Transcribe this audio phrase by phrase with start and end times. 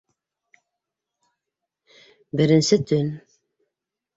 [2.37, 3.07] Беренсе төн